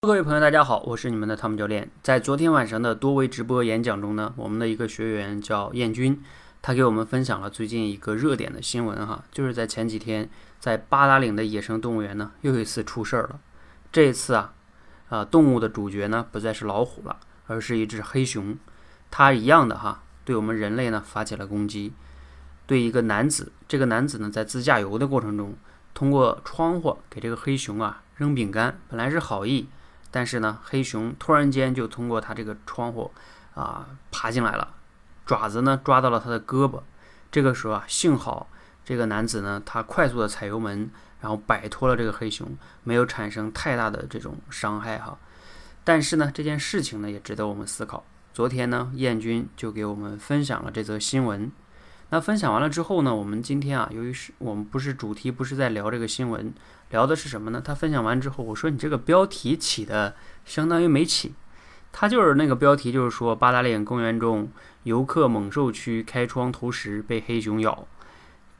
[0.00, 1.90] 各位朋友，大家好，我是你们的汤姆教练。
[2.04, 6.22] 在昨天晚上的多维直播演讲中呢，我们的一个学员叫燕军，
[6.62, 10.30] 他给我们分享了最近一个热点的新闻哈，就是在前几天，
[10.60, 13.40] 在八达岭的野生动物园呢，又一次出事儿了。
[13.90, 14.54] 这一次啊，
[15.08, 17.16] 啊，动物的主角呢，不再是老虎了，
[17.48, 18.56] 而是一只黑熊。
[19.10, 21.92] 它一样的哈，对我们人类呢发起了攻击。
[22.68, 25.56] 对一个男子，这个男子呢，在自驾游的过程中，
[25.92, 29.66] 通过窗户给这个黑熊啊扔饼干，本来是好意。
[30.10, 33.10] 但是呢，黑熊突然间就通过它这个窗户
[33.54, 34.74] 啊爬进来了，
[35.26, 36.80] 爪子呢抓到了他的胳膊。
[37.30, 38.48] 这个时候啊，幸好
[38.84, 40.90] 这个男子呢他快速的踩油门，
[41.20, 45.18] 然后摆脱了这个黑熊，没有产生太大的这种伤害哈。
[45.84, 48.04] 但是呢，这件事情呢也值得我们思考。
[48.32, 51.50] 昨天呢，燕军就给我们分享了这则新闻。
[52.10, 56.52] 那分享完了之后呢，我们今天啊，由于是我们不是主题，不是在聊这个新闻。
[56.90, 57.60] 聊的是什么呢？
[57.62, 60.16] 他分享完之后，我说你这个标题起的
[60.46, 61.34] 相当于没起。
[61.92, 64.50] 他就是那个标题，就是说八达岭公园中
[64.84, 67.86] 游客猛兽区开窗投食被黑熊咬。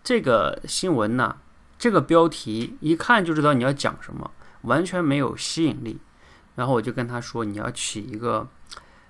[0.05, 1.37] 这个新闻呢，
[1.78, 4.31] 这个标题一看就知道你要讲什么，
[4.62, 5.98] 完全没有吸引力。
[6.56, 8.47] 然后我就跟他说，你要起一个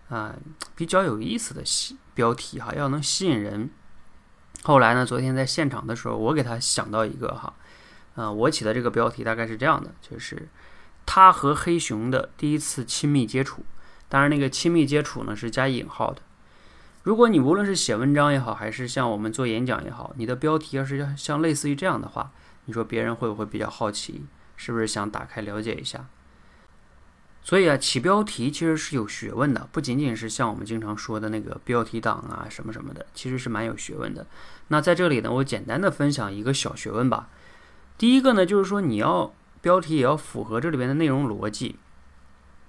[0.08, 0.34] 啊
[0.76, 3.70] 比较有意思的吸标题哈，要能吸引人。
[4.64, 7.54] 后来呢，昨天在现场的时候，我给他想到一个哈。
[8.14, 10.48] 啊，我起的这个标题大概是这样的，就是
[11.06, 13.64] 他和黑熊的第一次亲密接触。
[14.08, 16.20] 当然，那个亲密接触呢是加引号的。
[17.04, 22.32] 如果你无论是写文章也好，还是像我们做演讲也好，你的标题要是要像类似于这样的话，
[22.64, 24.26] 你说别人会不会比较好奇？
[24.56, 26.06] 是不是想打开了解一下？
[27.48, 34.26] 所以啊，起标题其实是有学问的，不仅仅是像我们经常说的那个标题党啊什么什么的，其实是蛮有学问的。
[34.66, 37.30] 那在这里呢，我简单的分享一个小学问吧。
[37.96, 39.32] 第一个呢，就是说你要
[39.62, 41.76] 标题也要符合这里边的内容逻辑，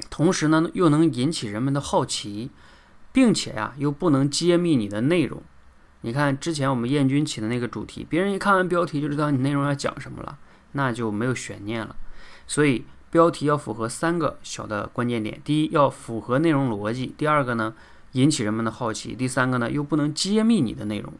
[0.10, 2.50] 同时呢又能引起人们的好奇，
[3.12, 5.44] 并且呀又不能揭秘你的内容。
[6.04, 10.38] 你看之前我们燕军起的那个主题，别人一看完标题就知道你内容要讲什么了，
[10.72, 11.98] 那就没有悬念了。
[12.48, 17.74] 所以标题要符合三个小的关键点：第一，要符合内容逻辑；第二个呢，
[18.12, 21.14] 引起人们的好奇；第三个呢，又不能揭秘你的内容。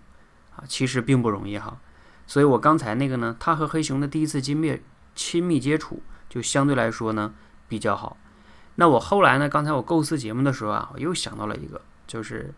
[0.56, 1.80] 啊，其实并不容易哈。
[2.28, 4.80] 所以我刚才那个呢，他和黑熊的第一次亲密
[5.16, 7.34] 亲密接触就相对来说呢
[7.68, 8.18] 比较好。
[8.76, 12.54] 那我后来呢，刚才我构思节目的时候啊，我又想到了一个，就是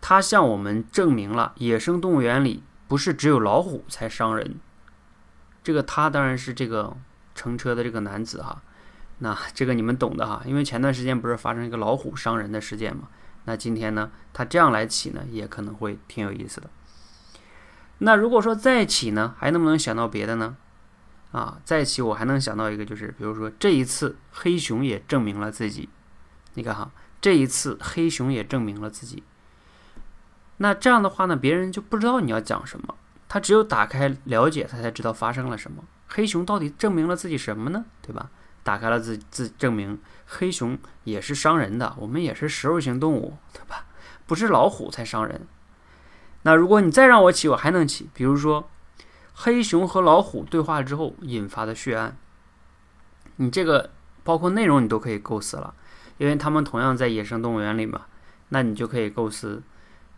[0.00, 4.56] 他向我们证明了野生动物园里不是只有老虎才伤人。
[5.62, 6.96] 这个他当然是这个
[7.38, 8.60] 乘车的这个男子哈。
[9.20, 13.08] 那这个你们懂的哈，因为前段时间不是发生一个老虎伤人的事件嘛？
[13.44, 16.68] 那今天呢，他这样来起呢，也可能会挺有意思的。
[17.98, 20.56] 那如果说再起呢，还能不能想到别的呢？
[21.32, 25.88] 啊，再起我还能想到一个，就是比如说这一次黑熊也证明了自己。
[26.54, 29.22] 你看哈，这一次黑熊也证明了自己。
[30.58, 32.94] 那这样的话呢，别人就不知道你要讲什么，
[33.28, 35.82] 他只有打开了解，他才知道发生了什么。
[36.08, 37.84] 黑熊到底证明了自己什么呢？
[38.02, 38.30] 对吧？
[38.64, 43.86] 打开了自自证明，黑熊也是伤人的，我们也是食肉型动物，对吧？
[44.26, 45.46] 不是老虎才伤人。
[46.42, 48.08] 那如果你再让我起，我还能起。
[48.12, 48.68] 比如说，
[49.32, 52.16] 黑熊和老虎对话之后引发的血案，
[53.36, 53.90] 你这个
[54.22, 55.74] 包括内容你都可以构思了，
[56.18, 58.02] 因为他们同样在野生动物园里嘛。
[58.50, 59.62] 那你就可以构思，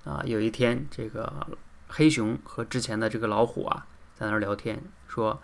[0.05, 1.47] 啊，有一天这个
[1.89, 5.41] 黑熊和之前的这个老虎啊在那儿聊天，说：“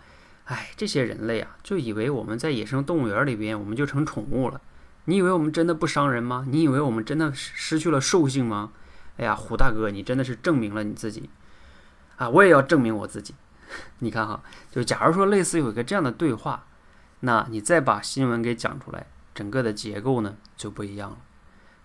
[0.47, 4.59] 哎，这些人类啊，就以为我们在野生动物园里边我们就成宠物了。
[5.05, 6.45] 你以为我们真的不伤人吗？
[6.49, 8.71] 你以为我们真的失去了兽性吗？”
[9.17, 11.29] 哎呀，虎大哥，你真的是证明了你自己
[12.17, 12.29] 啊！
[12.29, 13.33] 我也要证明我自己。
[13.99, 16.65] 你看哈，就假如说类似有一个这样的对话，
[17.21, 21.17] 那你再把新闻给讲出来，整个的结构呢就不一样了。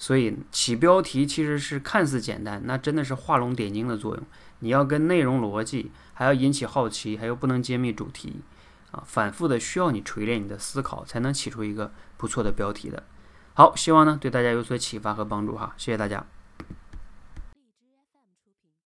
[0.03, 4.27] 所以起标题其实是看似简单，那真的是画龙点睛的作用。
[4.59, 8.41] 你要跟内容逻辑，还要引起好奇，还有不能揭秘主题
[8.91, 13.05] 啊，反复的需要你锤炼你的思考，才能起出一个不错的标题的。
[13.55, 16.27] 好，希望呢对大家有所启发和帮助哈，谢谢大家。